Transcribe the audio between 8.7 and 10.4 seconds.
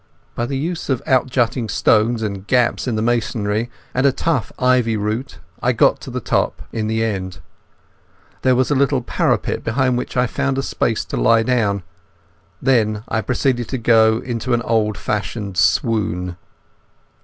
a little parapet behind which I